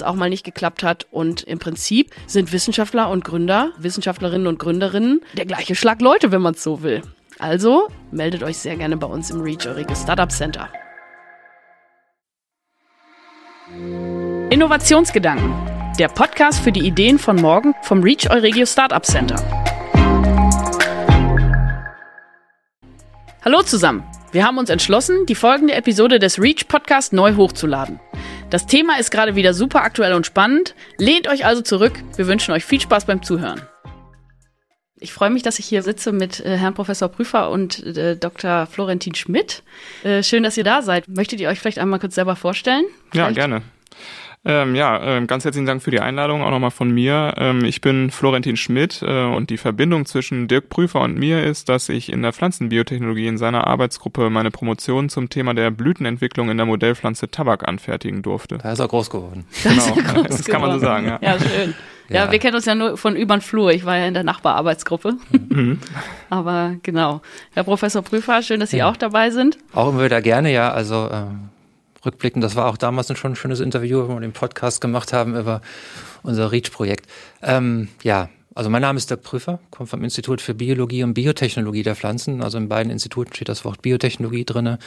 [0.00, 1.06] es auch mal nicht geklappt hat.
[1.10, 6.42] Und im Prinzip sind Wissenschaftler und Gründer, Wissenschaftlerinnen und Gründerinnen der gleiche Schlag Leute, wenn
[6.42, 7.02] man es so will.
[7.38, 10.68] Also meldet euch sehr gerne bei uns im Reach Eurige Startup Center.
[14.50, 15.54] Innovationsgedanken.
[15.98, 19.36] Der Podcast für die Ideen von morgen vom Reach Euregio Startup Center.
[23.44, 24.04] Hallo zusammen.
[24.32, 28.00] Wir haben uns entschlossen, die folgende Episode des Reach Podcast neu hochzuladen.
[28.50, 30.74] Das Thema ist gerade wieder super aktuell und spannend.
[30.98, 31.92] Lehnt euch also zurück.
[32.16, 33.62] Wir wünschen euch viel Spaß beim Zuhören.
[34.98, 38.66] Ich freue mich, dass ich hier sitze mit äh, Herrn Professor Prüfer und äh, Dr.
[38.66, 39.62] Florentin Schmidt.
[40.02, 41.06] Äh, schön, dass ihr da seid.
[41.08, 42.84] Möchtet ihr euch vielleicht einmal kurz selber vorstellen?
[43.12, 43.36] Vielleicht?
[43.36, 43.62] Ja, gerne.
[44.42, 47.34] Ähm, ja, äh, ganz herzlichen Dank für die Einladung, auch nochmal von mir.
[47.36, 51.68] Ähm, ich bin Florentin Schmidt äh, und die Verbindung zwischen Dirk Prüfer und mir ist,
[51.68, 56.56] dass ich in der Pflanzenbiotechnologie in seiner Arbeitsgruppe meine Promotion zum Thema der Blütenentwicklung in
[56.56, 58.56] der Modellpflanze Tabak anfertigen durfte.
[58.56, 59.44] Da ist er groß geworden.
[59.62, 61.06] Genau, groß das kann man so sagen.
[61.06, 61.74] Ja, ja schön.
[62.10, 63.70] Ja, ja, wir kennen uns ja nur von über den Flur.
[63.70, 65.14] Ich war ja in der Nachbararbeitsgruppe.
[65.30, 65.78] Mhm.
[66.28, 67.22] Aber genau.
[67.54, 68.90] Herr Professor Prüfer, schön, dass Sie ja.
[68.90, 69.58] auch dabei sind.
[69.72, 70.72] Auch immer wieder gerne, ja.
[70.72, 71.50] Also ähm,
[72.04, 75.36] rückblickend, das war auch damals schon ein schönes Interview, wo wir den Podcast gemacht haben
[75.36, 75.60] über
[76.22, 77.06] unser REACH-Projekt.
[77.42, 81.82] Ähm, ja, also mein Name ist Dirk Prüfer, komme vom Institut für Biologie und Biotechnologie
[81.82, 82.42] der Pflanzen.
[82.42, 84.78] Also in beiden Instituten steht das Wort Biotechnologie drinne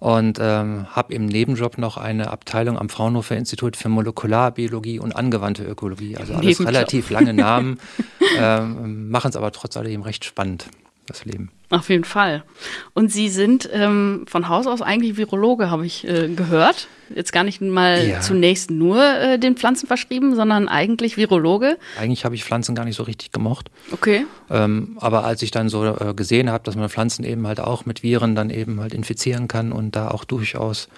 [0.00, 5.64] und ähm, habe im Nebenjob noch eine Abteilung am Fraunhofer Institut für Molekularbiologie und angewandte
[5.64, 6.16] Ökologie.
[6.16, 6.68] Also alles Nebenjob.
[6.68, 7.78] relativ lange Namen,
[8.38, 10.66] ähm, machen es aber trotz alledem recht spannend
[11.06, 11.50] das Leben.
[11.70, 12.44] Auf jeden Fall.
[12.92, 16.88] Und Sie sind ähm, von Haus aus eigentlich Virologe, habe ich äh, gehört.
[17.14, 18.20] Jetzt gar nicht mal ja.
[18.20, 21.78] zunächst nur äh, den Pflanzen verschrieben, sondern eigentlich Virologe.
[21.98, 23.70] Eigentlich habe ich Pflanzen gar nicht so richtig gemocht.
[23.92, 24.24] Okay.
[24.50, 27.86] Ähm, aber als ich dann so äh, gesehen habe, dass man Pflanzen eben halt auch
[27.86, 30.88] mit Viren dann eben halt infizieren kann und da auch durchaus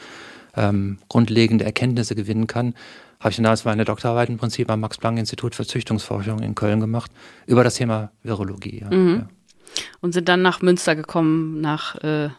[0.56, 2.74] ähm, grundlegende Erkenntnisse gewinnen kann,
[3.18, 7.10] habe ich dann damals meine Doktorarbeit im Prinzip am Max-Planck-Institut für Züchtungsforschung in Köln gemacht
[7.46, 8.80] über das Thema Virologie.
[8.80, 8.94] Ja.
[8.94, 9.16] Mhm.
[9.16, 9.35] Ja
[10.00, 12.30] und sind dann nach Münster gekommen, nach äh,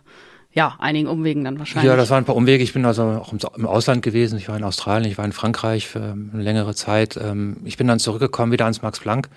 [0.54, 1.88] ja, einigen Umwegen dann wahrscheinlich.
[1.88, 2.64] Ja, das waren ein paar Umwege.
[2.64, 4.40] Ich bin also auch im Ausland gewesen.
[4.40, 7.16] Ich war in Australien, ich war in Frankreich für eine längere Zeit.
[7.16, 9.30] Ähm, ich bin dann zurückgekommen wieder ans Max Planck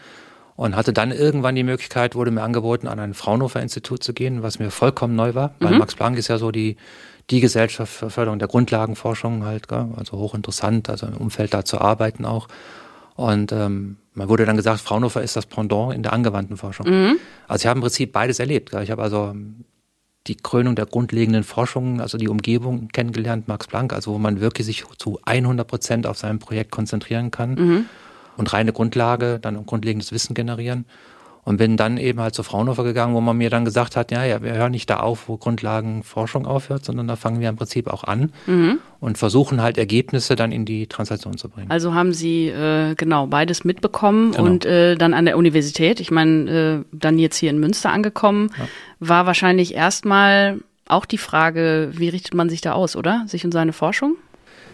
[0.57, 4.43] und hatte dann irgendwann die Möglichkeit, wurde mir angeboten, an ein Fraunhofer Institut zu gehen,
[4.43, 5.79] was mir vollkommen neu war, weil mhm.
[5.79, 6.77] Max Planck ist ja so die,
[7.31, 9.89] die Gesellschaft für Förderung der Grundlagenforschung halt, gell?
[9.97, 12.49] also hochinteressant, also im Umfeld da zu arbeiten auch.
[13.15, 16.89] Und ähm, man wurde dann gesagt, Fraunhofer ist das Pendant in der angewandten Forschung.
[16.89, 17.17] Mhm.
[17.47, 18.73] Also ich habe im Prinzip beides erlebt.
[18.75, 19.35] Ich habe also
[20.27, 24.67] die Krönung der grundlegenden Forschung, also die Umgebung kennengelernt, Max Planck, also wo man wirklich
[24.67, 27.85] sich zu 100 Prozent auf sein Projekt konzentrieren kann mhm.
[28.37, 30.85] und reine Grundlage, dann grundlegendes Wissen generieren.
[31.51, 34.25] Und bin dann eben halt zu Fraunhofer gegangen, wo man mir dann gesagt hat, ja,
[34.25, 37.89] ja, wir hören nicht da auf, wo Grundlagenforschung aufhört, sondern da fangen wir im Prinzip
[37.89, 38.79] auch an mhm.
[39.01, 41.69] und versuchen halt Ergebnisse dann in die Transaktion zu bringen.
[41.69, 44.45] Also haben Sie äh, genau beides mitbekommen genau.
[44.45, 48.53] und äh, dann an der Universität, ich meine, äh, dann jetzt hier in Münster angekommen,
[48.57, 48.69] ja.
[49.01, 53.25] war wahrscheinlich erstmal auch die Frage, wie richtet man sich da aus, oder?
[53.27, 54.15] Sich und seine Forschung?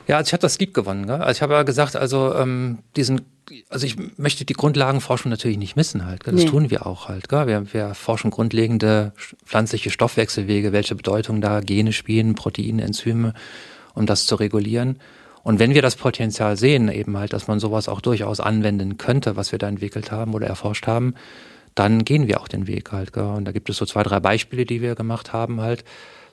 [0.09, 1.07] Ja, also ich habe das lieb gewonnen.
[1.07, 1.23] Gell?
[1.23, 3.23] Also ich habe ja gesagt, also ähm, diesen,
[3.69, 6.27] also ich möchte die Grundlagenforschung natürlich nicht missen halt.
[6.27, 6.45] Das nee.
[6.47, 7.31] tun wir auch halt.
[7.31, 9.13] Wir, wir forschen grundlegende
[9.45, 13.35] pflanzliche Stoffwechselwege, welche Bedeutung da Gene spielen, Proteine, Enzyme,
[13.95, 14.99] um das zu regulieren.
[15.43, 19.37] Und wenn wir das Potenzial sehen, eben halt, dass man sowas auch durchaus anwenden könnte,
[19.37, 21.15] was wir da entwickelt haben oder erforscht haben,
[21.77, 23.17] dann gehen wir auch den Weg halt.
[23.17, 25.85] Und da gibt es so zwei, drei Beispiele, die wir gemacht haben halt.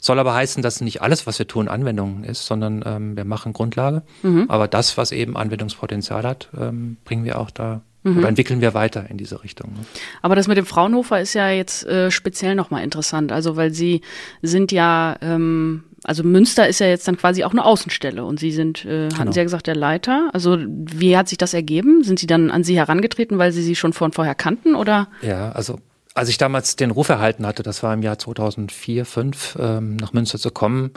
[0.03, 3.53] Soll aber heißen, dass nicht alles, was wir tun, Anwendung ist, sondern ähm, wir machen
[3.53, 4.01] Grundlage.
[4.21, 4.47] Mhm.
[4.49, 8.17] Aber das, was eben Anwendungspotenzial hat, ähm, bringen wir auch da mhm.
[8.17, 9.71] oder entwickeln wir weiter in diese Richtung.
[9.71, 9.79] Ne?
[10.21, 13.31] Aber das mit dem Fraunhofer ist ja jetzt äh, speziell nochmal interessant.
[13.31, 14.01] Also weil Sie
[14.41, 18.51] sind ja ähm, also Münster ist ja jetzt dann quasi auch eine Außenstelle und Sie
[18.51, 19.31] sind, äh, hatten Genau.
[19.31, 20.31] Sie ja gesagt, der Leiter.
[20.33, 22.03] Also wie hat sich das ergeben?
[22.03, 25.07] Sind Sie dann an Sie herangetreten, weil Sie sie schon von vorher kannten oder?
[25.21, 25.79] Ja, also
[26.13, 30.13] als ich damals den Ruf erhalten hatte, das war im Jahr 2004, 2005, ähm, nach
[30.13, 30.91] Münster zu kommen,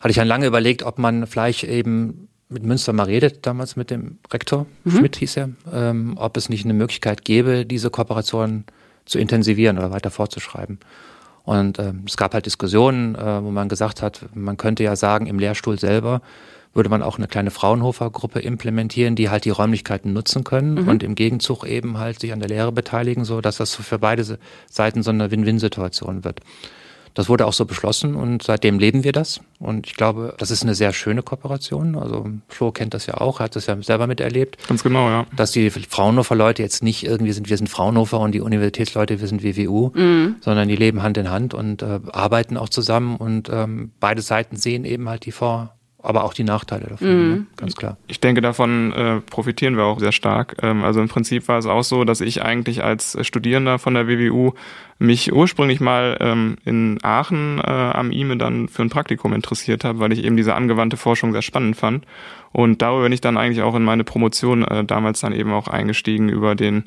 [0.00, 3.90] hatte ich dann lange überlegt, ob man vielleicht eben mit Münster mal redet, damals mit
[3.90, 8.64] dem Rektor, Schmidt hieß er, ähm, ob es nicht eine Möglichkeit gäbe, diese Kooperation
[9.04, 10.78] zu intensivieren oder weiter fortzuschreiben.
[11.44, 15.26] Und ähm, es gab halt Diskussionen, äh, wo man gesagt hat, man könnte ja sagen,
[15.26, 16.20] im Lehrstuhl selber
[16.74, 21.14] würde man auch eine kleine Fraunhofer-Gruppe implementieren, die halt die Räumlichkeiten nutzen können und im
[21.14, 24.38] Gegenzug eben halt sich an der Lehre beteiligen, so dass das für beide
[24.70, 26.40] Seiten so eine Win-Win-Situation wird.
[27.18, 29.40] Das wurde auch so beschlossen und seitdem leben wir das.
[29.58, 31.96] Und ich glaube, das ist eine sehr schöne Kooperation.
[31.96, 35.26] Also Flo kennt das ja auch, hat das ja selber miterlebt Ganz genau, ja.
[35.34, 39.42] dass die Fraunhofer-Leute jetzt nicht irgendwie sind, wir sind Fraunhofer und die Universitätsleute, wir sind
[39.42, 39.90] WWU,
[40.40, 44.54] sondern die leben Hand in Hand und äh, arbeiten auch zusammen und ähm, beide Seiten
[44.54, 47.46] sehen eben halt die Vor-, aber auch die Nachteile davon, ne?
[47.56, 47.96] ganz klar.
[48.06, 50.56] Ich denke, davon äh, profitieren wir auch sehr stark.
[50.62, 54.06] Ähm, also im Prinzip war es auch so, dass ich eigentlich als Studierender von der
[54.06, 54.52] WWU
[55.00, 59.98] mich ursprünglich mal ähm, in Aachen äh, am IME dann für ein Praktikum interessiert habe,
[59.98, 62.04] weil ich eben diese angewandte Forschung sehr spannend fand.
[62.52, 65.66] Und darüber bin ich dann eigentlich auch in meine Promotion äh, damals dann eben auch
[65.66, 66.84] eingestiegen über den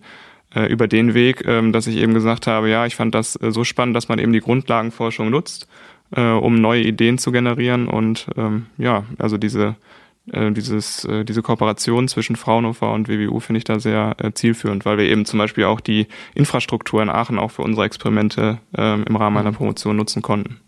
[0.54, 3.52] äh, über den Weg, ähm, dass ich eben gesagt habe, ja, ich fand das äh,
[3.52, 5.68] so spannend, dass man eben die Grundlagenforschung nutzt,
[6.16, 9.76] äh, um neue Ideen zu generieren und ähm, ja, also diese
[10.32, 14.86] äh, dieses, äh, diese Kooperation zwischen Fraunhofer und WWU finde ich da sehr äh, zielführend,
[14.86, 19.04] weil wir eben zum Beispiel auch die Infrastruktur in Aachen auch für unsere Experimente ähm,
[19.08, 20.60] im Rahmen einer Promotion nutzen konnten.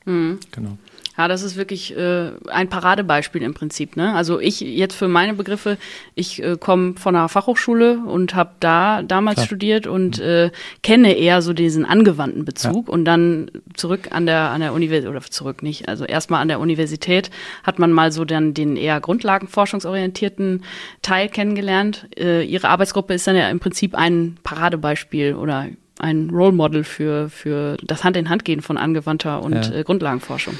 [0.52, 0.78] Genau.
[1.16, 3.96] Ja, das ist wirklich äh, ein Paradebeispiel im Prinzip.
[3.98, 4.16] Ne?
[4.16, 5.78] Also ich jetzt für meine Begriffe,
[6.16, 9.46] ich äh, komme von einer Fachhochschule und habe da damals Klar.
[9.46, 10.50] studiert und äh,
[10.82, 15.22] kenne eher so diesen angewandten Bezug und dann zurück an der an der Universität oder
[15.22, 17.30] zurück nicht, also erstmal an der Universität
[17.62, 20.64] hat man mal so dann den eher grundlagenforschungsorientierten
[21.02, 22.08] Teil kennengelernt.
[22.18, 25.68] Äh, ihre Arbeitsgruppe ist dann ja im Prinzip ein Paradebeispiel oder
[26.00, 29.74] ein Role Model für, für das Hand in Hand gehen von angewandter und Ja.
[29.76, 30.56] äh, Grundlagenforschung.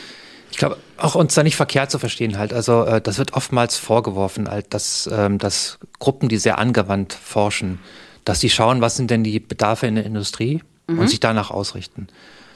[0.54, 2.54] Ich glaube, auch uns da nicht verkehrt zu verstehen halt.
[2.54, 7.80] Also äh, das wird oftmals vorgeworfen, halt, dass, ähm, dass Gruppen, die sehr angewandt forschen,
[8.24, 10.62] dass die schauen, was sind denn die Bedarfe in der Industrie
[11.00, 12.08] und sich danach ausrichten.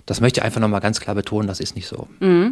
[0.06, 2.08] Das möchte ich einfach nochmal ganz klar betonen, das ist nicht so.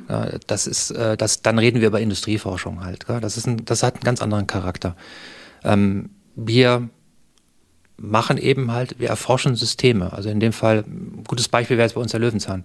[0.09, 3.05] Ja, das ist, äh, das, dann reden wir über Industrieforschung halt.
[3.05, 3.21] gell?
[3.21, 4.95] Das, ist ein, das hat einen ganz anderen Charakter.
[5.63, 6.89] Ähm, wir
[7.97, 10.11] machen eben halt, wir erforschen Systeme.
[10.11, 12.63] Also in dem Fall, ein gutes Beispiel wäre jetzt bei uns der Löwenzahn.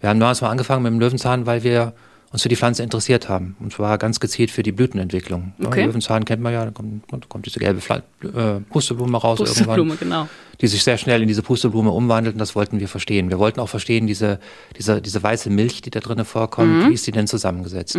[0.00, 1.94] Wir haben damals mal angefangen mit dem Löwenzahn, weil wir
[2.32, 3.56] uns für die Pflanze interessiert haben.
[3.58, 5.52] Und zwar ganz gezielt für die Blütenentwicklung.
[5.58, 5.84] Ja, Okay.
[5.84, 9.96] Löwenzahn kennt man ja, da kommt, da kommt diese gelbe Pflan äh, Pusteblume raus Pusteblume,
[9.96, 10.28] genau.
[10.60, 13.30] die sich sehr schnell in diese Pusteblume umwandelt und das wollten wir verstehen.
[13.30, 14.38] Wir wollten auch verstehen, diese,
[14.76, 17.96] diese, diese weiße Milch, die da drinnen vorkommt, wie ist die denn zusammengesetzt?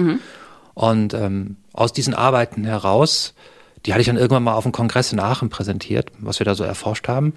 [0.73, 3.33] Und ähm, aus diesen Arbeiten heraus,
[3.85, 6.55] die hatte ich dann irgendwann mal auf einem Kongress in Aachen präsentiert, was wir da
[6.55, 7.33] so erforscht haben,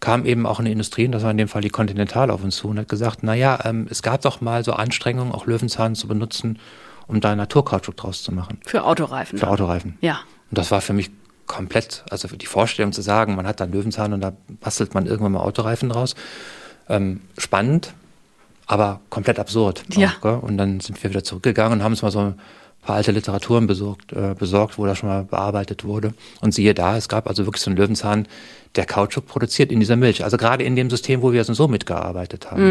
[0.00, 2.56] kam eben auch eine Industrie, und das war in dem Fall die Continental auf uns
[2.56, 6.08] zu und hat gesagt, naja, ähm, es gab doch mal so Anstrengungen, auch Löwenzahn zu
[6.08, 6.58] benutzen,
[7.06, 9.38] um da Naturkautschuk draus zu machen, Für Autoreifen.
[9.38, 9.98] für Autoreifen.
[10.00, 10.20] Ja.
[10.50, 11.10] Und das war für mich
[11.46, 15.32] komplett, also die Vorstellung zu sagen, man hat dann Löwenzahn und da bastelt man irgendwann
[15.32, 16.14] mal Autoreifen draus.
[16.88, 17.92] Ähm, spannend,
[18.66, 19.82] aber komplett absurd.
[19.90, 20.12] Ja.
[20.22, 22.34] Auch, und dann sind wir wieder zurückgegangen und haben uns mal so
[22.82, 26.14] paar alte Literaturen besorgt, äh, besorgt, wo das schon mal bearbeitet wurde.
[26.40, 28.26] Und siehe da, es gab also wirklich so einen Löwenzahn,
[28.76, 30.24] der Kautschuk produziert in dieser Milch.
[30.24, 32.62] Also gerade in dem System, wo wir so mitgearbeitet haben.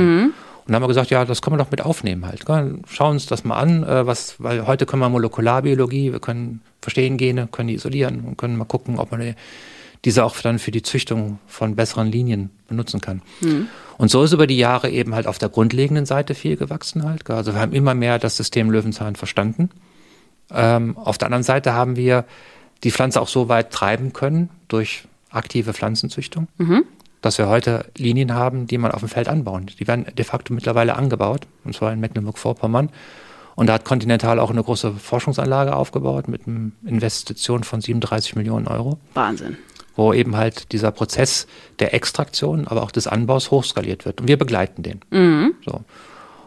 [0.65, 2.43] Und dann haben wir gesagt, ja, das können wir doch mit aufnehmen halt.
[2.87, 7.17] Schauen uns das mal an, äh, was, weil heute können wir Molekularbiologie, wir können verstehen
[7.17, 9.33] Gene, können die isolieren und können mal gucken, ob man die-
[10.05, 13.21] diese auch dann für die Züchtung von besseren Linien benutzen kann.
[13.97, 17.29] Und so ist über die Jahre eben halt auf der grundlegenden Seite viel gewachsen halt.
[17.29, 19.69] Also wir haben immer mehr das System Löwenzahn verstanden.
[20.53, 22.25] Ähm, auf der anderen Seite haben wir
[22.83, 26.47] die Pflanze auch so weit treiben können durch aktive Pflanzenzüchtung,
[27.21, 29.67] dass wir heute Linien haben, die man auf dem Feld anbauen.
[29.79, 32.89] Die werden de facto mittlerweile angebaut, und zwar in Mecklenburg-Vorpommern.
[33.55, 38.67] Und da hat Continental auch eine große Forschungsanlage aufgebaut mit einer Investition von 37 Millionen
[38.67, 39.57] Euro, Wahnsinn.
[39.97, 41.45] wo eben halt dieser Prozess
[41.79, 44.21] der Extraktion, aber auch des Anbaus hochskaliert wird.
[44.21, 45.01] Und wir begleiten den.
[45.65, 45.83] So.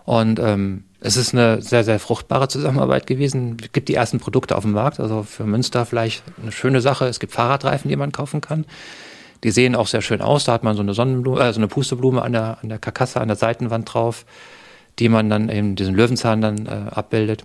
[0.06, 3.56] Und ähm, es ist eine sehr, sehr fruchtbare Zusammenarbeit gewesen.
[3.60, 7.06] Es gibt die ersten Produkte auf dem Markt, also für Münster vielleicht eine schöne Sache.
[7.06, 8.64] Es gibt Fahrradreifen, die man kaufen kann.
[9.42, 10.44] Die sehen auch sehr schön aus.
[10.44, 13.20] Da hat man so eine Sonnenblume, äh, so eine Pusteblume an der, an der Karkasse,
[13.20, 14.24] an der Seitenwand drauf,
[15.00, 17.44] die man dann eben diesen Löwenzahn dann äh, abbildet.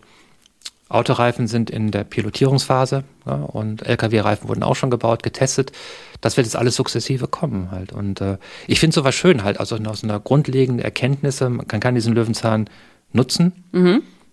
[0.89, 5.71] Autoreifen sind in der Pilotierungsphase ja, und Lkw-Reifen wurden auch schon gebaut, getestet.
[6.21, 7.91] Das wird jetzt alles sukzessive kommen halt.
[7.91, 8.37] Und äh,
[8.67, 12.69] ich finde sowas schön halt, also aus einer grundlegenden Erkenntnisse, man kann, kann diesen Löwenzahn
[13.17, 13.63] nutzen,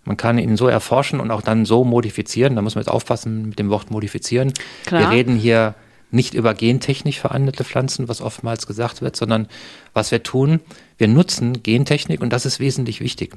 [0.06, 2.54] Man kann ihn so erforschen und auch dann so modifizieren.
[2.56, 4.52] Da muss man jetzt aufpassen mit dem Wort modifizieren.
[4.84, 5.00] Klar.
[5.00, 5.74] Wir reden hier
[6.10, 9.48] nicht über gentechnisch verandelte Pflanzen, was oftmals gesagt wird, sondern
[9.94, 10.60] was wir tun,
[10.98, 13.34] wir nutzen Gentechnik und das ist wesentlich wichtig,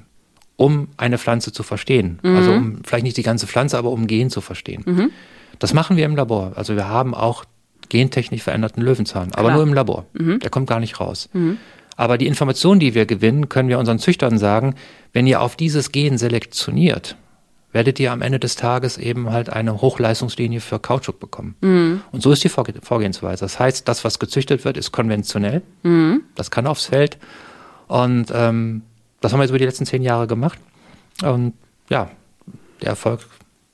[0.58, 2.20] um eine Pflanze zu verstehen.
[2.22, 2.36] Mhm.
[2.36, 4.84] Also um vielleicht nicht die ganze Pflanze, aber um Gen zu verstehen.
[4.86, 5.12] Mhm.
[5.60, 6.52] Das machen wir im Labor.
[6.56, 7.46] Also wir haben auch
[7.90, 9.54] gentechnisch veränderten Löwenzahn, aber Klar.
[9.54, 10.06] nur im Labor.
[10.14, 10.40] Mhm.
[10.40, 11.30] Der kommt gar nicht raus.
[11.98, 14.76] Aber die Informationen, die wir gewinnen, können wir unseren Züchtern sagen,
[15.14, 17.18] wenn ihr auf dieses Gen selektioniert,
[17.74, 21.56] werdet ihr am Ende des Tages eben halt eine Hochleistungslinie für Kautschuk bekommen.
[21.62, 22.02] Mhm.
[22.12, 23.44] Und so ist die Vorgehensweise.
[23.44, 25.64] Das heißt, das, was gezüchtet wird, ist konventionell.
[25.84, 26.22] Mhm.
[26.36, 27.18] Das kann aufs Feld.
[27.88, 28.84] Und ähm,
[29.20, 30.60] das haben wir jetzt über die letzten zehn Jahre gemacht.
[31.24, 31.54] Und
[31.90, 32.12] ja,
[32.82, 33.22] der Erfolg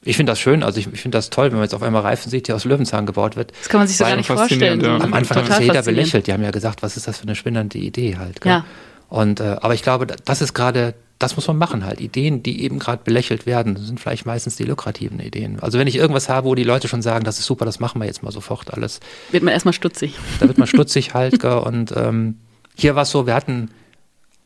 [0.05, 2.01] ich finde das schön, also ich, ich finde das toll, wenn man jetzt auf einmal
[2.01, 3.51] Reifen sieht, die aus Löwenzahn gebaut wird.
[3.59, 4.81] Das kann man sich so gar nicht vorstellen.
[4.81, 4.97] Ja.
[4.97, 6.27] Am Anfang hat jeder belächelt.
[6.27, 8.41] Die haben ja gesagt, was ist das für eine spinnende Idee halt.
[8.41, 8.51] Gell?
[8.51, 8.65] Ja.
[9.09, 12.01] Und äh, aber ich glaube, das ist gerade, das muss man machen halt.
[12.01, 15.59] Ideen, die eben gerade belächelt werden, sind vielleicht meistens die lukrativen Ideen.
[15.61, 18.01] Also wenn ich irgendwas habe, wo die Leute schon sagen, das ist super, das machen
[18.01, 18.99] wir jetzt mal sofort alles.
[19.31, 20.15] Wird man erstmal stutzig.
[20.39, 21.39] Da wird man stutzig halt.
[21.39, 21.59] Gell?
[21.59, 22.39] Und ähm,
[22.75, 23.69] hier war es so, wir hatten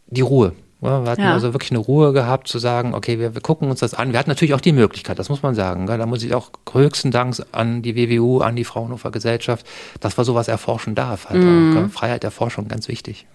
[0.07, 0.53] die Ruhe.
[0.81, 1.33] Ja, wir hatten ja.
[1.33, 4.11] also wirklich eine Ruhe gehabt zu sagen, okay, wir, wir, gucken uns das an.
[4.11, 5.87] Wir hatten natürlich auch die Möglichkeit, das muss man sagen.
[5.87, 9.65] Da muss ich auch höchsten Dank an die WWU, an die Fraunhofer Gesellschaft,
[9.99, 11.29] dass man sowas erforschen darf.
[11.29, 11.89] Halt mhm.
[11.89, 13.25] Freiheit der Forschung, ganz wichtig.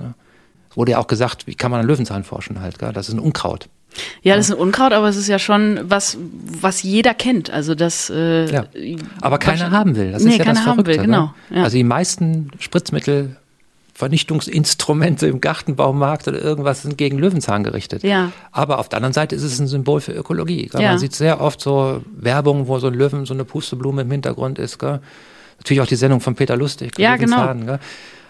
[0.70, 2.80] Es wurde ja auch gesagt, wie kann man an Löwenzahn forschen halt.
[2.80, 3.68] Das ist ein Unkraut.
[4.22, 6.16] Ja, das ist ein Unkraut, aber es ist ja schon was,
[6.61, 7.50] was jeder kennt.
[7.50, 8.08] Also das.
[8.08, 8.64] Äh, ja.
[9.20, 10.12] Aber keiner haben will.
[10.12, 10.92] Das nee, ist ja das Verrückte.
[10.92, 11.34] Will, genau.
[11.50, 11.64] Ja.
[11.64, 13.37] Also die meisten Spritzmittel
[13.94, 18.02] Vernichtungsinstrumente im Gartenbaumarkt oder irgendwas sind gegen Löwenzahn gerichtet.
[18.02, 18.32] Ja.
[18.50, 20.70] Aber auf der anderen Seite ist es ein Symbol für Ökologie.
[20.72, 20.80] Ja.
[20.80, 24.58] Man sieht sehr oft so Werbung, wo so ein Löwen, so eine Pusteblume im Hintergrund
[24.58, 24.78] ist.
[24.78, 25.00] Gell?
[25.58, 26.99] Natürlich auch die Sendung von Peter Lustig.
[26.99, 27.78] Ja, genau.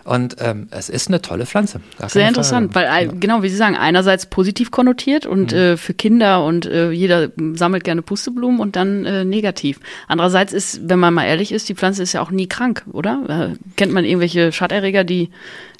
[0.04, 1.80] Und ähm, es ist eine tolle Pflanze.
[2.08, 2.88] Sehr interessant, Frage.
[2.88, 3.12] weil ja.
[3.18, 5.58] genau wie Sie sagen, einerseits positiv konnotiert und mhm.
[5.58, 9.80] äh, für Kinder und äh, jeder sammelt gerne Pusteblumen und dann äh, negativ.
[10.08, 13.52] Andererseits ist, wenn man mal ehrlich ist, die Pflanze ist ja auch nie krank, oder?
[13.52, 15.30] Äh, kennt man irgendwelche Schadderreger, die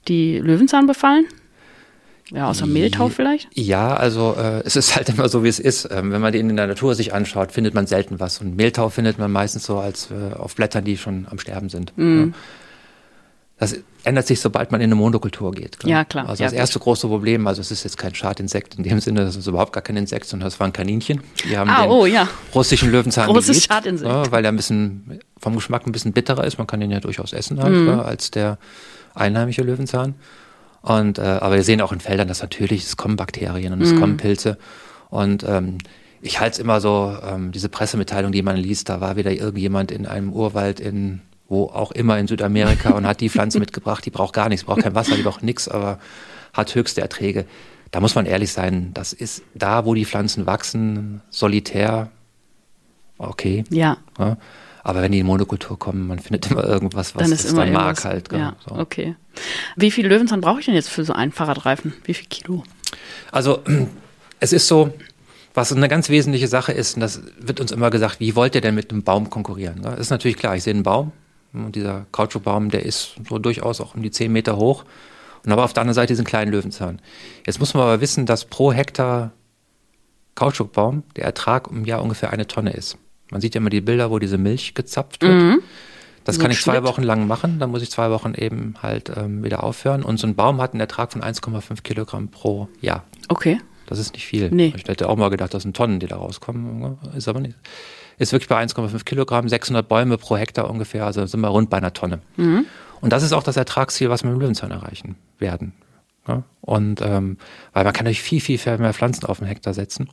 [0.08, 1.26] die Löwenzahn befallen?
[2.30, 3.48] Ja, außer Mehltau vielleicht?
[3.52, 5.88] Ja, also äh, es ist halt immer so, wie es ist.
[5.90, 8.40] Ähm, wenn man den in der Natur sich anschaut, findet man selten was.
[8.40, 11.92] Und Mehltau findet man meistens so als äh, auf Blättern, die schon am Sterben sind.
[11.96, 12.32] Mhm.
[12.34, 12.38] Ja.
[13.62, 15.78] Das ändert sich, sobald man in eine Monokultur geht.
[15.78, 15.88] Klar.
[15.88, 16.28] Ja, klar.
[16.28, 16.86] Also ja, das erste gut.
[16.86, 19.84] große Problem, also es ist jetzt kein Schadinsekt in dem Sinne, das ist überhaupt gar
[19.84, 21.20] kein Insekt, sondern das waren Kaninchen.
[21.48, 22.26] Die haben ah, den oh, ja.
[22.56, 24.10] russischen Löwenzahn Großes Schadinsekt.
[24.10, 26.58] Ja, weil er ein bisschen vom Geschmack ein bisschen bitterer ist.
[26.58, 28.00] Man kann den ja durchaus essen halt, mhm.
[28.00, 28.58] als der
[29.14, 30.16] einheimische Löwenzahn.
[30.80, 33.92] Und äh, aber wir sehen auch in Feldern, dass natürlich es kommen Bakterien und es
[33.92, 34.00] mhm.
[34.00, 34.58] kommen Pilze.
[35.08, 35.78] Und ähm,
[36.20, 39.92] ich halte es immer so, ähm, diese Pressemitteilung, die man liest, da war wieder irgendjemand
[39.92, 41.20] in einem Urwald in
[41.52, 44.82] wo auch immer in Südamerika und hat die Pflanze mitgebracht, die braucht gar nichts, braucht
[44.82, 46.00] kein Wasser, die braucht nichts, aber
[46.52, 47.46] hat höchste Erträge.
[47.90, 52.10] Da muss man ehrlich sein, das ist da, wo die Pflanzen wachsen, solitär,
[53.18, 53.64] okay.
[53.70, 53.98] Ja.
[54.18, 54.38] ja.
[54.82, 58.02] Aber wenn die in Monokultur kommen, man findet immer irgendwas, was dann ist dann mag
[58.02, 58.30] halt.
[58.30, 58.74] Genau, ja, so.
[58.76, 59.14] okay.
[59.76, 61.92] Wie viel Löwenzahn brauche ich denn jetzt für so einen Fahrradreifen?
[62.04, 62.64] Wie viel Kilo?
[63.30, 63.62] Also
[64.40, 64.92] es ist so,
[65.54, 68.60] was eine ganz wesentliche Sache ist, und das wird uns immer gesagt, wie wollt ihr
[68.60, 69.82] denn mit einem Baum konkurrieren?
[69.82, 71.12] Das ist natürlich klar, ich sehe einen Baum,
[71.52, 74.84] und dieser Kautschukbaum, der ist so durchaus auch um die 10 Meter hoch.
[75.44, 77.00] Und aber auf der anderen Seite diesen kleinen Löwenzahn.
[77.46, 79.32] Jetzt muss man aber wissen, dass pro Hektar
[80.34, 82.96] Kautschukbaum der Ertrag im Jahr ungefähr eine Tonne ist.
[83.30, 85.42] Man sieht ja immer die Bilder, wo diese Milch gezapft wird.
[85.42, 85.62] Mhm.
[86.24, 86.84] Das so kann ich zwei Schnitt.
[86.84, 90.04] Wochen lang machen, dann muss ich zwei Wochen eben halt ähm, wieder aufhören.
[90.04, 93.04] Und so ein Baum hat einen Ertrag von 1,5 Kilogramm pro Jahr.
[93.28, 93.58] Okay.
[93.86, 94.50] Das ist nicht viel.
[94.50, 94.72] Nee.
[94.76, 96.98] Ich hätte auch mal gedacht, das sind Tonnen, die da rauskommen.
[97.16, 97.56] Ist aber nicht
[98.22, 101.76] ist wirklich bei 1,5 Kilogramm, 600 Bäume pro Hektar ungefähr, also sind wir rund bei
[101.76, 102.20] einer Tonne.
[102.36, 102.66] Mhm.
[103.00, 105.72] Und das ist auch das Ertragsziel, was wir mit dem Löwenzahn erreichen werden.
[106.28, 106.44] Ja?
[106.60, 107.36] Und ähm,
[107.72, 110.08] weil man kann natürlich viel, viel mehr Pflanzen auf den Hektar setzen.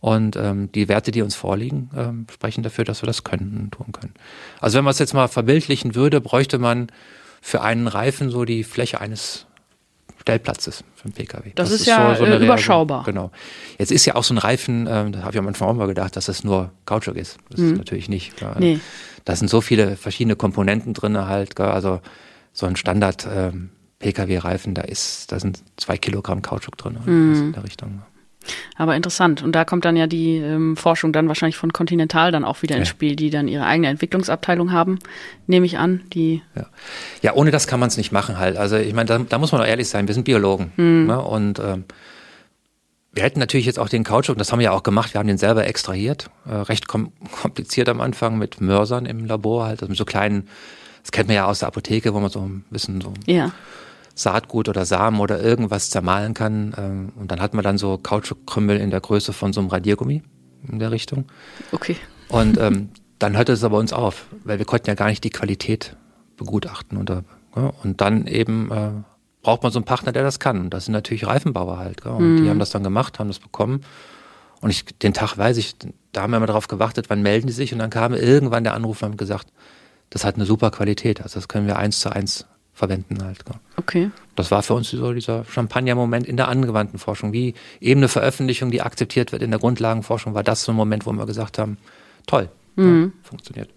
[0.00, 3.70] Und ähm, die Werte, die uns vorliegen, ähm, sprechen dafür, dass wir das können und
[3.72, 4.12] tun können.
[4.60, 6.88] Also wenn man es jetzt mal verbildlichen würde, bräuchte man
[7.40, 9.45] für einen Reifen so die Fläche eines
[10.26, 11.52] Stellplatzes für einen Pkw.
[11.54, 13.04] Das, das ist, ja so, so äh, überschaubar.
[13.04, 13.30] Genau.
[13.78, 15.86] Jetzt ist ja auch so ein Reifen, äh, da habe ich am Anfang auch mal
[15.86, 17.38] gedacht, dass das nur Kautschuk ist.
[17.50, 17.72] Das mhm.
[17.72, 18.34] ist natürlich nicht.
[18.58, 18.80] Nee.
[19.24, 21.60] Da sind so viele verschiedene Komponenten drin halt.
[21.60, 22.00] Also
[22.52, 26.98] so ein Standard ähm, Pkw-Reifen, da ist, da sind zwei Kilogramm Kautschuk drin.
[27.04, 27.34] Mhm.
[27.34, 28.02] in der Richtung.
[28.76, 29.42] Aber interessant.
[29.42, 32.76] Und da kommt dann ja die ähm, Forschung dann wahrscheinlich von Continental dann auch wieder
[32.76, 34.98] ins Spiel, die dann ihre eigene Entwicklungsabteilung haben,
[35.46, 36.02] nehme ich an.
[36.12, 36.66] Die ja.
[37.22, 38.56] ja, ohne das kann man es nicht machen halt.
[38.56, 40.72] Also ich meine, da, da, muss man doch ehrlich sein, wir sind Biologen.
[40.76, 41.06] Hm.
[41.06, 41.20] Ne?
[41.20, 41.84] Und ähm,
[43.12, 45.26] wir hätten natürlich jetzt auch den Kautschuk, das haben wir ja auch gemacht, wir haben
[45.26, 46.28] den selber extrahiert.
[46.46, 50.48] Äh, recht kom kompliziert am Anfang mit Mörsern im Labor halt, also mit so kleinen,
[51.02, 53.52] das kennt man ja aus der Apotheke, wo man so ein bisschen so ja
[54.16, 56.74] Saatgut oder Samen oder irgendwas zermahlen kann.
[56.76, 60.22] Ähm, und dann hat man dann so Kautschukkrümmel in der Größe von so einem Radiergummi
[60.66, 61.26] in der Richtung.
[61.70, 61.96] Okay.
[62.28, 65.30] Und ähm, dann hörte es aber uns auf, weil wir konnten ja gar nicht die
[65.30, 65.96] Qualität
[66.36, 66.96] begutachten.
[66.98, 67.22] Und, ja,
[67.82, 68.90] und dann eben äh,
[69.42, 70.60] braucht man so einen Partner, der das kann.
[70.62, 72.02] Und das sind natürlich Reifenbauer halt.
[72.02, 72.12] Gell?
[72.12, 72.42] Und mhm.
[72.42, 73.82] die haben das dann gemacht, haben das bekommen.
[74.62, 75.76] Und ich, den Tag weiß ich,
[76.12, 77.74] da haben wir immer darauf gewartet, wann melden die sich.
[77.74, 79.48] Und dann kam irgendwann der Anruf und haben gesagt,
[80.08, 81.20] das hat eine super Qualität.
[81.20, 82.46] Also das können wir eins zu eins
[82.76, 83.38] verwenden halt.
[83.78, 84.10] Okay.
[84.36, 87.32] Das war für uns so dieser Champagner-Moment in der angewandten Forschung.
[87.32, 91.06] Wie eben eine Veröffentlichung, die akzeptiert wird in der Grundlagenforschung, war das so ein Moment,
[91.06, 91.78] wo wir gesagt haben,
[92.26, 93.12] toll, mhm.
[93.14, 93.70] ja, funktioniert.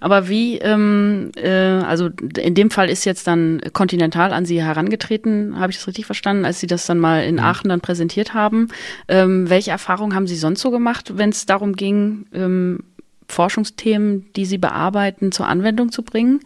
[0.00, 5.60] Aber wie, ähm, äh, also in dem Fall ist jetzt dann Continental an Sie herangetreten,
[5.60, 7.42] habe ich das richtig verstanden, als Sie das dann mal in mhm.
[7.42, 8.66] Aachen dann präsentiert haben.
[9.06, 12.80] Ähm, welche Erfahrungen haben Sie sonst so gemacht, wenn es darum ging, ähm,
[13.28, 16.40] Forschungsthemen, die Sie bearbeiten, zur Anwendung zu bringen?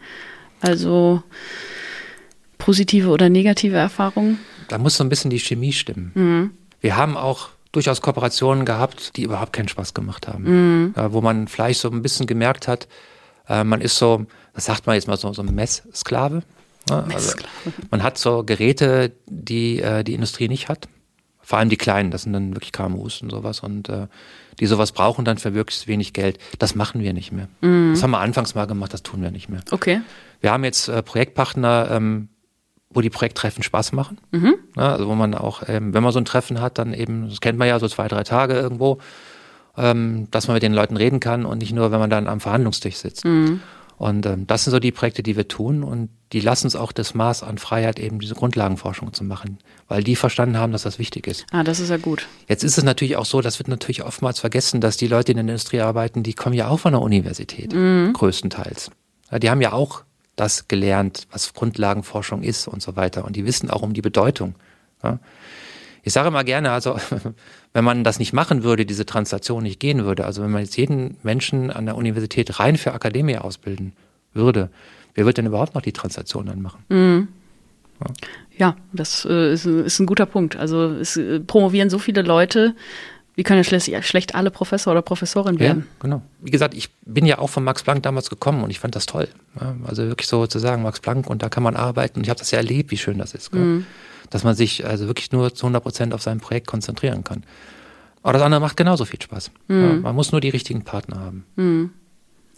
[0.60, 1.22] Also
[2.64, 4.38] positive oder negative Erfahrungen?
[4.68, 6.12] Da muss so ein bisschen die Chemie stimmen.
[6.14, 6.50] Mhm.
[6.80, 10.86] Wir haben auch durchaus Kooperationen gehabt, die überhaupt keinen Spaß gemacht haben.
[10.86, 10.94] Mhm.
[11.10, 12.88] wo man vielleicht so ein bisschen gemerkt hat,
[13.48, 16.42] äh, man ist so, das sagt man jetzt mal so, so ein Messsklave.
[16.88, 17.04] Ne?
[17.12, 17.36] Also
[17.90, 20.88] man hat so Geräte, die äh, die Industrie nicht hat.
[21.42, 24.06] Vor allem die kleinen, das sind dann wirklich KMUs und sowas und äh,
[24.60, 26.38] die sowas brauchen dann für wirklich wenig Geld.
[26.58, 27.48] Das machen wir nicht mehr.
[27.60, 27.90] Mhm.
[27.92, 29.60] Das haben wir anfangs mal gemacht, das tun wir nicht mehr.
[29.70, 30.00] Okay.
[30.40, 32.28] Wir haben jetzt äh, Projektpartner, ähm,
[32.94, 34.18] wo die Projekttreffen Spaß machen.
[34.30, 34.54] Mhm.
[34.76, 37.40] Ja, also wo man auch, ähm, wenn man so ein Treffen hat, dann eben, das
[37.40, 38.98] kennt man ja, so zwei, drei Tage irgendwo,
[39.76, 42.40] ähm, dass man mit den Leuten reden kann und nicht nur, wenn man dann am
[42.40, 43.24] Verhandlungstisch sitzt.
[43.24, 43.60] Mhm.
[43.96, 46.90] Und ähm, das sind so die Projekte, die wir tun und die lassen uns auch
[46.90, 50.98] das Maß an Freiheit, eben diese Grundlagenforschung zu machen, weil die verstanden haben, dass das
[50.98, 51.46] wichtig ist.
[51.52, 52.26] Ah, das ist ja gut.
[52.48, 55.38] Jetzt ist es natürlich auch so, das wird natürlich oftmals vergessen, dass die Leute, die
[55.38, 58.12] in der Industrie arbeiten, die kommen ja auch von der Universität, mhm.
[58.14, 58.90] größtenteils.
[59.30, 60.02] Ja, die haben ja auch
[60.36, 63.24] das gelernt, was Grundlagenforschung ist und so weiter.
[63.24, 64.54] Und die wissen auch um die Bedeutung.
[65.02, 65.18] Ja.
[66.02, 66.98] Ich sage immer gerne, also
[67.72, 70.76] wenn man das nicht machen würde, diese Translation nicht gehen würde, also wenn man jetzt
[70.76, 73.94] jeden Menschen an der Universität rein für Akademie ausbilden
[74.32, 74.70] würde,
[75.14, 76.84] wer wird denn überhaupt noch die Translation dann machen?
[76.88, 77.28] Mhm.
[78.00, 78.06] Ja.
[78.58, 78.76] ja.
[78.92, 80.56] das äh, ist, ein guter Punkt.
[80.56, 82.74] Also es äh, promovieren so viele Leute,
[83.36, 85.80] wie können ja schlecht, schlecht alle Professor oder Professorin werden?
[85.80, 86.22] Ja, genau.
[86.40, 89.06] Wie gesagt, ich bin ja auch von Max Planck damals gekommen und ich fand das
[89.06, 89.28] toll.
[89.60, 92.18] Ja, also wirklich so zu sagen, Max Planck und da kann man arbeiten.
[92.18, 93.52] Und ich habe das ja erlebt, wie schön das ist.
[93.52, 93.86] Mhm.
[94.30, 97.44] Dass man sich also wirklich nur zu 100 Prozent auf sein Projekt konzentrieren kann.
[98.22, 99.50] Aber das andere macht genauso viel Spaß.
[99.68, 99.82] Mhm.
[99.82, 101.44] Ja, man muss nur die richtigen Partner haben.
[101.56, 101.90] Mhm.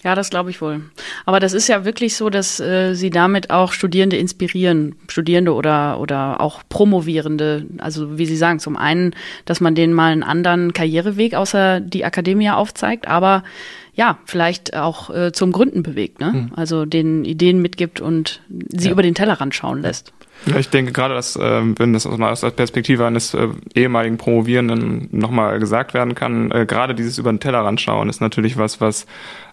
[0.04, 0.82] Ja, das glaube ich wohl.
[1.26, 5.98] Aber das ist ja wirklich so, dass äh, Sie damit auch Studierende inspirieren, Studierende oder,
[5.98, 7.66] oder auch Promovierende.
[7.78, 9.12] Also wie Sie sagen, zum einen,
[9.44, 13.42] dass man denen mal einen anderen Karriereweg außer die Akademie aufzeigt, aber
[13.94, 16.32] ja, vielleicht auch äh, zum Gründen bewegt, ne?
[16.32, 16.52] Mhm.
[16.54, 18.92] Also den Ideen mitgibt und sie ja.
[18.92, 20.12] über den Tellerrand schauen lässt.
[20.44, 25.08] Ja, ich denke gerade, dass, äh, wenn das aus der Perspektive eines äh, ehemaligen Promovierenden
[25.12, 29.06] nochmal gesagt werden kann, äh, gerade dieses über den Tellerrand schauen ist natürlich was, was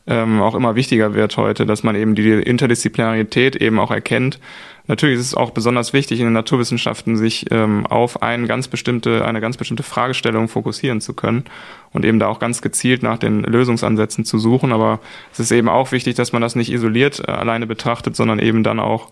[0.06, 4.40] ähm, auch immer wichtiger wird heute, dass man eben die Interdisziplinarität eben auch erkennt.
[4.88, 9.24] Natürlich ist es auch besonders wichtig, in den Naturwissenschaften sich ähm, auf eine ganz bestimmte,
[9.26, 11.46] eine ganz bestimmte Fragestellung fokussieren zu können
[11.94, 14.74] und eben da auch ganz gezielt nach den Lösungsansätzen zu suchen.
[14.74, 15.00] Aber
[15.32, 18.64] es ist eben auch wichtig, dass man das nicht isoliert äh, alleine betrachtet, sondern eben
[18.64, 19.10] dann auch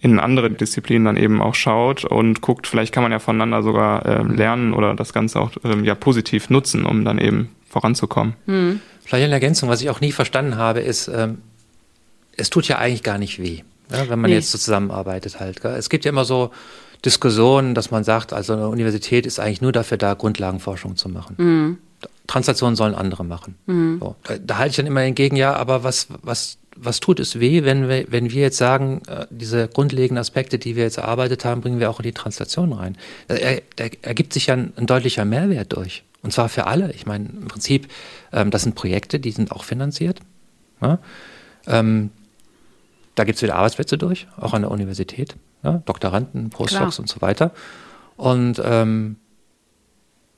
[0.00, 4.04] in andere Disziplinen dann eben auch schaut und guckt, vielleicht kann man ja voneinander sogar
[4.04, 8.34] äh, lernen oder das Ganze auch ähm, ja positiv nutzen, um dann eben voranzukommen.
[8.44, 8.80] Hm.
[9.04, 11.42] Vielleicht eine Ergänzung, was ich auch nie verstanden habe, ist, ähm,
[12.36, 14.36] es tut ja eigentlich gar nicht weh, ja, wenn man nee.
[14.36, 15.60] jetzt so zusammenarbeitet halt.
[15.60, 15.74] Gell?
[15.74, 16.50] Es gibt ja immer so
[17.04, 21.34] Diskussionen, dass man sagt, also eine Universität ist eigentlich nur dafür da, Grundlagenforschung zu machen.
[21.38, 21.78] Mhm.
[22.26, 23.56] Translationen sollen andere machen.
[23.66, 23.98] Mhm.
[24.00, 24.16] So.
[24.42, 27.88] Da, halte ich dann immer entgegen, ja, aber was, was, was tut es weh, wenn
[27.88, 31.80] wir, wenn wir jetzt sagen, äh, diese grundlegenden Aspekte, die wir jetzt erarbeitet haben, bringen
[31.80, 32.96] wir auch in die Translation rein?
[33.28, 33.36] Da,
[33.76, 36.02] da ergibt sich ja ein, ein deutlicher Mehrwert durch.
[36.22, 36.90] Und zwar für alle.
[36.92, 37.88] Ich meine, im Prinzip,
[38.34, 40.20] ähm, das sind Projekte, die sind auch finanziert.
[40.82, 40.98] Ja?
[41.66, 42.10] Ähm,
[43.14, 45.36] da gibt es wieder Arbeitsplätze durch, auch an der Universität.
[45.62, 45.82] Ja?
[45.84, 47.52] Doktoranden, Postdocs und so weiter.
[48.16, 49.16] Und ähm,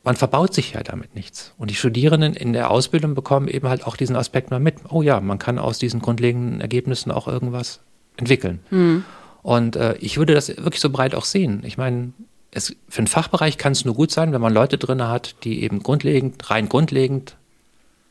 [0.05, 1.53] man verbaut sich ja damit nichts.
[1.59, 4.77] Und die Studierenden in der Ausbildung bekommen eben halt auch diesen Aspekt mal mit.
[4.89, 7.81] Oh ja, man kann aus diesen grundlegenden Ergebnissen auch irgendwas
[8.17, 8.61] entwickeln.
[8.71, 9.05] Mhm.
[9.43, 11.63] Und äh, ich würde das wirklich so breit auch sehen.
[11.65, 12.13] Ich meine,
[12.53, 15.63] es, für einen Fachbereich kann es nur gut sein, wenn man Leute drin hat, die
[15.63, 17.37] eben grundlegend, rein grundlegend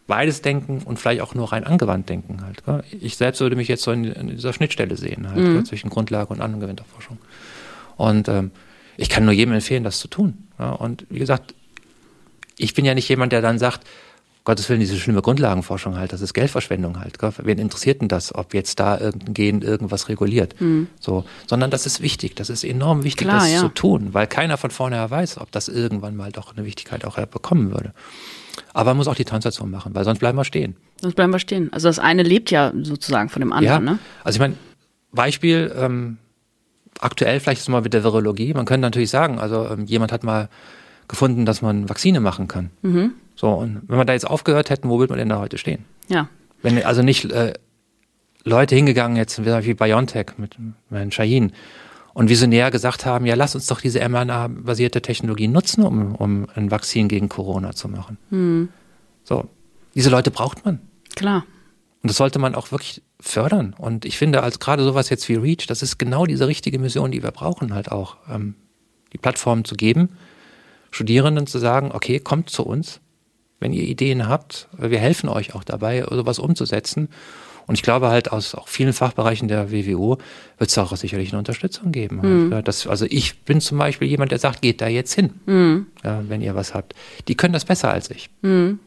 [0.07, 2.63] beides denken und vielleicht auch nur rein angewandt denken halt.
[2.65, 2.83] Gell?
[3.01, 5.65] Ich selbst würde mich jetzt so in, in dieser Schnittstelle sehen halt, mhm.
[5.65, 7.17] zwischen Grundlage und angewandter Forschung.
[7.97, 8.51] Und ähm,
[8.97, 10.47] ich kann nur jedem empfehlen, das zu tun.
[10.59, 10.71] Ja?
[10.71, 11.55] Und wie gesagt,
[12.57, 13.85] ich bin ja nicht jemand, der dann sagt,
[14.43, 17.17] Gottes Willen, diese schlimme Grundlagenforschung halt, das ist Geldverschwendung halt.
[17.17, 17.33] Gell?
[17.41, 20.61] Wen interessiert denn das, ob jetzt da irgendein Gen irgendwas reguliert?
[20.61, 20.87] Mhm.
[20.99, 23.59] So, sondern das ist wichtig, das ist enorm wichtig, Klar, das ja.
[23.61, 27.17] zu tun, weil keiner von vornherein weiß, ob das irgendwann mal doch eine Wichtigkeit auch
[27.25, 27.93] bekommen würde.
[28.73, 30.75] Aber man muss auch die Transaktion machen, weil sonst bleiben wir stehen.
[31.01, 31.71] Sonst bleiben wir stehen.
[31.73, 33.99] Also das eine lebt ja sozusagen von dem anderen, ja, ne?
[34.23, 34.55] Also ich meine,
[35.11, 36.17] Beispiel, ähm,
[36.99, 38.53] aktuell vielleicht ist es mal mit der Virologie.
[38.53, 40.49] Man könnte natürlich sagen, also ähm, jemand hat mal
[41.07, 42.69] gefunden, dass man Vakzine machen kann.
[42.81, 43.13] Mhm.
[43.35, 45.85] So, und wenn wir da jetzt aufgehört hätten, wo würde man denn da heute stehen?
[46.07, 46.29] Ja.
[46.61, 47.53] Wenn also nicht äh,
[48.43, 50.55] Leute hingegangen, jetzt wie BioNTech mit
[50.89, 51.51] Herrn Shahin,
[52.15, 56.71] und visionär gesagt haben, ja, lass uns doch diese mRNA-basierte Technologie nutzen, um, um ein
[56.71, 58.17] Vakzin gegen Corona zu machen.
[58.29, 58.69] Mhm.
[59.25, 59.49] So,
[59.95, 60.79] diese Leute braucht man.
[61.15, 61.45] Klar.
[62.01, 63.75] Und das sollte man auch wirklich fördern.
[63.77, 67.11] Und ich finde, als gerade sowas jetzt wie Reach, das ist genau diese richtige Mission,
[67.11, 68.55] die wir brauchen, halt auch, ähm,
[69.11, 70.11] die Plattform zu geben,
[70.91, 73.01] Studierenden zu sagen, okay, kommt zu uns,
[73.59, 77.09] wenn ihr Ideen habt, wir helfen euch auch dabei, sowas umzusetzen.
[77.67, 80.17] Und ich glaube halt aus auch vielen Fachbereichen der WWO
[80.57, 82.47] wird es auch sicherlich eine Unterstützung geben.
[82.47, 82.53] Mhm.
[82.53, 82.67] Halt.
[82.67, 85.87] Das, also ich bin zum Beispiel jemand, der sagt, geht da jetzt hin, mhm.
[86.03, 86.93] ja, wenn ihr was habt.
[87.27, 88.29] Die können das besser als ich.
[88.41, 88.79] Mhm.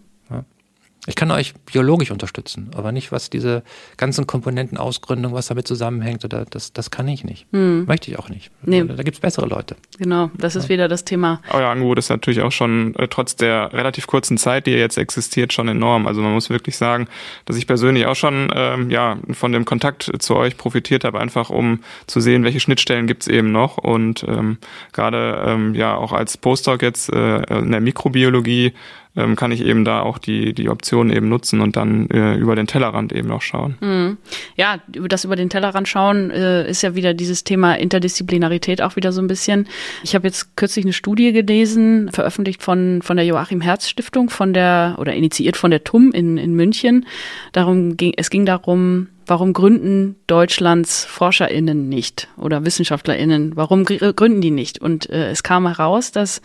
[1.06, 3.62] Ich kann euch biologisch unterstützen, aber nicht, was diese
[3.96, 7.46] ganzen Komponenten, Ausgründung, was damit zusammenhängt, oder das, das kann ich nicht.
[7.52, 7.87] Hm.
[7.87, 8.50] Möchte ich auch nicht.
[8.62, 8.84] Nee.
[8.84, 9.76] Da gibt es bessere Leute.
[9.98, 10.70] Genau, das ist ja.
[10.70, 11.40] wieder das Thema.
[11.50, 15.52] Euer Angebot ist natürlich auch schon äh, trotz der relativ kurzen Zeit, die jetzt existiert,
[15.52, 16.06] schon enorm.
[16.06, 17.08] Also man muss wirklich sagen,
[17.46, 21.48] dass ich persönlich auch schon ähm, ja von dem Kontakt zu euch profitiert habe, einfach
[21.48, 23.78] um zu sehen, welche Schnittstellen gibt es eben noch.
[23.78, 24.58] Und ähm,
[24.92, 28.74] gerade ähm, ja auch als Postdoc jetzt äh, in der Mikrobiologie
[29.18, 32.54] ähm, kann ich eben da auch die, die Optionen eben nutzen und dann äh, über
[32.54, 33.76] den Tellerrand eben auch schauen.
[33.81, 34.16] Mhm.
[34.57, 39.12] Ja, das über den Tellerrand schauen äh, ist ja wieder dieses Thema Interdisziplinarität auch wieder
[39.12, 39.66] so ein bisschen.
[40.04, 44.54] Ich habe jetzt kürzlich eine Studie gelesen, veröffentlicht von, von der Joachim Herz Stiftung, von
[44.54, 47.07] der, oder initiiert von der TUM in, in München.
[47.52, 53.57] Darum ging, es ging darum, warum gründen Deutschlands ForscherInnen nicht oder WissenschaftlerInnen?
[53.57, 54.81] Warum gründen die nicht?
[54.81, 56.40] Und äh, es kam heraus, dass,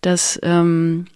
[0.00, 1.06] dass ähm,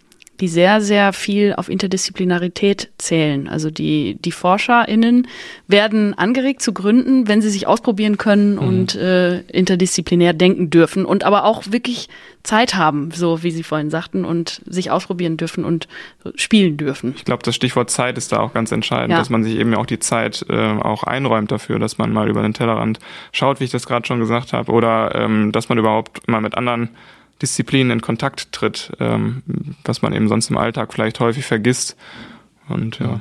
[0.41, 3.49] die sehr, sehr viel auf Interdisziplinarität zählen.
[3.49, 5.27] Also die, die ForscherInnen
[5.67, 8.59] werden angeregt zu gründen, wenn sie sich ausprobieren können mhm.
[8.59, 12.09] und äh, interdisziplinär denken dürfen und aber auch wirklich
[12.45, 15.87] Zeit haben, so wie Sie vorhin sagten, und sich ausprobieren dürfen und
[16.35, 17.15] spielen dürfen.
[17.17, 19.19] Ich glaube, das Stichwort Zeit ist da auch ganz entscheidend, ja.
[19.19, 22.43] dass man sich eben auch die Zeit äh, auch einräumt dafür, dass man mal über
[22.43, 23.01] den Tellerrand
[23.33, 26.57] schaut, wie ich das gerade schon gesagt habe, oder ähm, dass man überhaupt mal mit
[26.57, 26.91] anderen
[27.41, 29.43] Disziplinen in Kontakt tritt, ähm,
[29.85, 31.97] was man eben sonst im Alltag vielleicht häufig vergisst.
[32.69, 33.21] Und ja.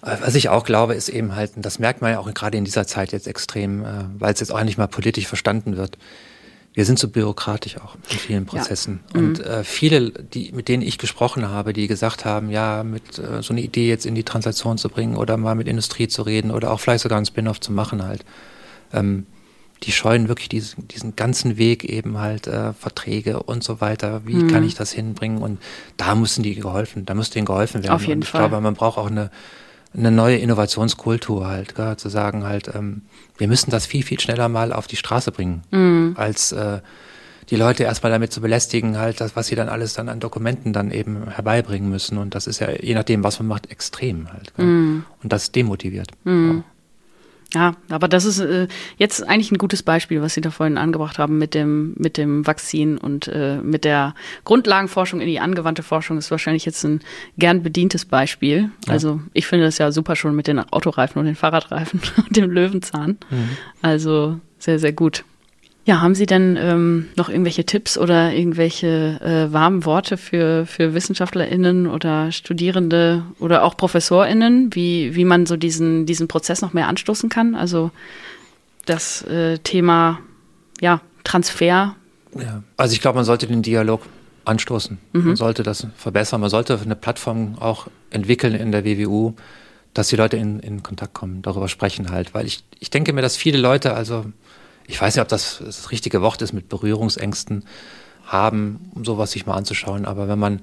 [0.00, 2.64] Was ich auch glaube, ist eben halt, und das merkt man ja auch gerade in
[2.64, 5.96] dieser Zeit jetzt extrem, äh, weil es jetzt auch nicht mal politisch verstanden wird.
[6.74, 9.00] Wir sind so bürokratisch auch in vielen Prozessen.
[9.14, 9.20] Ja.
[9.20, 9.44] Und mhm.
[9.44, 13.52] äh, viele, die, mit denen ich gesprochen habe, die gesagt haben, ja, mit äh, so
[13.52, 16.72] eine Idee jetzt in die Transaktion zu bringen oder mal mit Industrie zu reden oder
[16.72, 18.24] auch vielleicht sogar einen Spin-off zu machen halt.
[18.92, 19.26] Ähm,
[19.82, 24.22] die scheuen wirklich diesen, diesen ganzen Weg eben halt äh, Verträge und so weiter.
[24.24, 24.48] Wie mhm.
[24.48, 25.42] kann ich das hinbringen?
[25.42, 25.58] Und
[25.96, 27.94] da müssen die geholfen, da müsste ihnen geholfen werden.
[27.94, 28.48] Auf jeden und ich Fall.
[28.48, 29.30] glaube, man braucht auch eine,
[29.94, 31.96] eine neue Innovationskultur halt, gell?
[31.96, 33.02] zu sagen halt, ähm,
[33.38, 36.14] wir müssen das viel, viel schneller mal auf die Straße bringen, mhm.
[36.16, 36.80] als äh,
[37.50, 40.72] die Leute erstmal damit zu belästigen, halt, das, was sie dann alles dann an Dokumenten
[40.72, 42.16] dann eben herbeibringen müssen.
[42.18, 44.52] Und das ist ja, je nachdem, was man macht, extrem halt.
[44.56, 45.00] Mm.
[45.22, 46.12] Und das demotiviert.
[46.24, 46.50] Mm.
[46.50, 46.64] Ja,
[47.54, 51.38] aber das ist äh, jetzt eigentlich ein gutes Beispiel, was Sie da vorhin angebracht haben
[51.38, 56.30] mit dem, mit dem Vakzin und äh, mit der Grundlagenforschung in die angewandte Forschung ist
[56.30, 57.00] wahrscheinlich jetzt ein
[57.36, 58.70] gern bedientes Beispiel.
[58.86, 58.92] Ja.
[58.92, 62.50] Also ich finde das ja super schon mit den Autoreifen und den Fahrradreifen und dem
[62.50, 63.18] Löwenzahn.
[63.30, 63.48] Mhm.
[63.82, 65.24] Also sehr, sehr gut.
[65.84, 70.94] Ja, haben Sie denn ähm, noch irgendwelche Tipps oder irgendwelche äh, warmen Worte für, für
[70.94, 76.86] WissenschaftlerInnen oder Studierende oder auch ProfessorInnen, wie, wie man so diesen, diesen Prozess noch mehr
[76.86, 77.56] anstoßen kann?
[77.56, 77.90] Also
[78.86, 80.20] das äh, Thema
[80.80, 81.96] ja, Transfer.
[82.38, 84.02] Ja, also ich glaube, man sollte den Dialog
[84.44, 84.98] anstoßen.
[85.12, 85.24] Mhm.
[85.26, 86.40] Man sollte das verbessern.
[86.40, 89.34] Man sollte eine Plattform auch entwickeln in der WWU,
[89.94, 92.34] dass die Leute in, in Kontakt kommen, darüber sprechen halt.
[92.34, 94.26] Weil ich, ich denke mir, dass viele Leute, also
[94.86, 97.64] ich weiß nicht, ob das das richtige Wort ist, mit Berührungsängsten
[98.26, 100.04] haben, um sowas sich mal anzuschauen.
[100.04, 100.62] Aber wenn man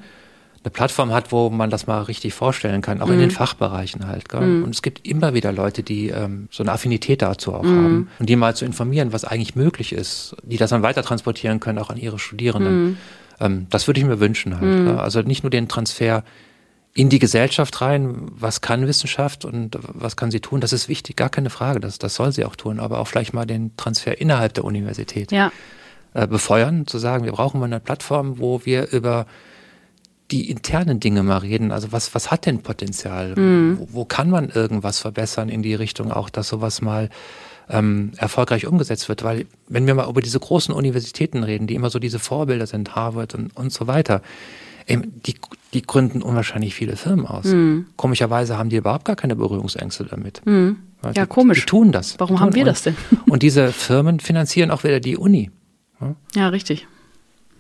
[0.64, 3.14] eine Plattform hat, wo man das mal richtig vorstellen kann, auch mhm.
[3.14, 4.26] in den Fachbereichen halt.
[4.34, 4.64] Mhm.
[4.64, 7.84] Und es gibt immer wieder Leute, die ähm, so eine Affinität dazu auch mhm.
[7.84, 11.60] haben und die mal zu informieren, was eigentlich möglich ist, die das dann weiter transportieren
[11.60, 12.84] können, auch an ihre Studierenden.
[12.84, 12.98] Mhm.
[13.40, 14.82] Ähm, das würde ich mir wünschen halt.
[14.82, 15.00] Mhm.
[15.00, 16.24] Also nicht nur den Transfer
[16.94, 21.16] in die Gesellschaft rein, was kann Wissenschaft und was kann sie tun, das ist wichtig,
[21.16, 24.20] gar keine Frage, das, das soll sie auch tun, aber auch vielleicht mal den Transfer
[24.20, 25.52] innerhalb der Universität ja.
[26.14, 29.28] äh, befeuern, zu sagen, wir brauchen mal eine Plattform, wo wir über
[30.32, 31.72] die internen Dinge mal reden.
[31.72, 33.36] Also was, was hat denn Potenzial?
[33.36, 33.80] Mhm.
[33.80, 37.10] Wo, wo, kann man irgendwas verbessern in die Richtung auch, dass sowas mal
[37.70, 39.24] ähm, erfolgreich umgesetzt wird?
[39.24, 42.96] Weil wenn wir mal über diese großen Universitäten reden, die immer so diese Vorbilder sind,
[42.96, 44.22] Harvard und, und so weiter,
[44.98, 45.36] die,
[45.74, 47.46] die gründen unwahrscheinlich viele Firmen aus.
[47.46, 47.88] Mhm.
[47.96, 50.42] Komischerweise haben die überhaupt gar keine Berührungsängste damit.
[50.46, 50.78] Mhm.
[51.04, 51.62] Ja, die, komisch.
[51.62, 52.20] Die tun das.
[52.20, 52.96] Warum tun haben wir das denn?
[53.30, 55.52] und diese Firmen finanzieren auch wieder die Uni.
[56.02, 56.88] Ja, ja richtig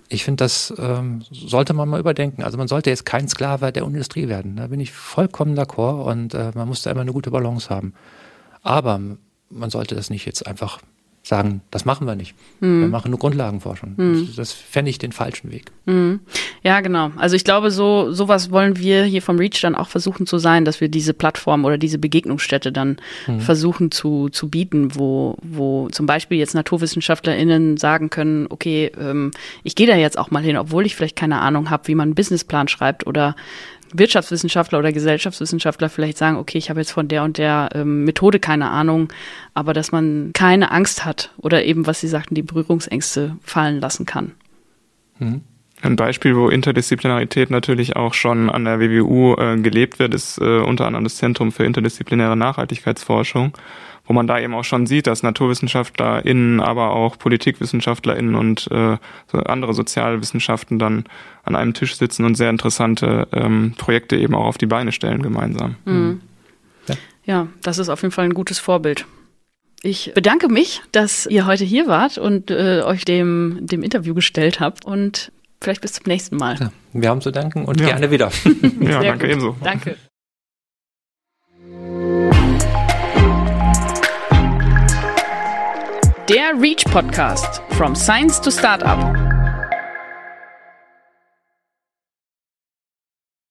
[0.09, 2.43] ich finde, das ähm, sollte man mal überdenken.
[2.43, 4.55] Also man sollte jetzt kein Sklave der Industrie werden.
[4.55, 7.93] Da bin ich vollkommen d'accord und äh, man muss da immer eine gute Balance haben.
[8.63, 8.99] Aber
[9.49, 10.79] man sollte das nicht jetzt einfach
[11.29, 12.33] sagen, das machen wir nicht.
[12.59, 12.81] Mhm.
[12.81, 13.93] Wir machen nur Grundlagenforschung.
[13.95, 14.25] Mhm.
[14.27, 15.71] Das, das fände ich den falschen Weg.
[15.85, 16.21] Mhm.
[16.63, 17.11] Ja, genau.
[17.17, 20.65] Also ich glaube, so sowas wollen wir hier vom Reach dann auch versuchen zu sein,
[20.65, 23.41] dass wir diese Plattform oder diese Begegnungsstätte dann mhm.
[23.41, 29.31] versuchen zu, zu bieten, wo, wo zum Beispiel jetzt NaturwissenschaftlerInnen sagen können, okay, ähm,
[29.63, 32.09] ich gehe da jetzt auch mal hin, obwohl ich vielleicht keine Ahnung habe, wie man
[32.09, 33.35] einen Businessplan schreibt oder
[33.93, 38.39] Wirtschaftswissenschaftler oder Gesellschaftswissenschaftler vielleicht sagen, okay, ich habe jetzt von der und der ähm, Methode
[38.39, 39.11] keine Ahnung,
[39.53, 44.05] aber dass man keine Angst hat oder eben, was Sie sagten, die Berührungsängste fallen lassen
[44.05, 44.33] kann.
[45.17, 45.41] Mhm.
[45.81, 50.59] Ein Beispiel, wo Interdisziplinarität natürlich auch schon an der WWU äh, gelebt wird, ist äh,
[50.59, 53.53] unter anderem das Zentrum für interdisziplinäre Nachhaltigkeitsforschung
[54.09, 58.97] wo man da eben auch schon sieht, dass NaturwissenschaftlerInnen, aber auch PolitikwissenschaftlerInnen und äh,
[59.31, 61.03] andere Sozialwissenschaften dann
[61.43, 65.21] an einem Tisch sitzen und sehr interessante ähm, Projekte eben auch auf die Beine stellen
[65.21, 65.75] gemeinsam.
[65.85, 66.21] Mhm.
[66.87, 66.95] Ja.
[67.23, 69.05] ja, das ist auf jeden Fall ein gutes Vorbild.
[69.83, 74.59] Ich bedanke mich, dass ihr heute hier wart und äh, euch dem, dem Interview gestellt
[74.59, 76.57] habt und vielleicht bis zum nächsten Mal.
[76.59, 77.87] Ja, wir haben zu danken und ja.
[77.87, 78.31] gerne wieder.
[78.81, 79.29] ja, danke gut.
[79.29, 79.55] ebenso.
[79.63, 79.97] Danke.
[86.29, 87.61] Der Reach Podcast.
[87.71, 89.28] From Science to Startup.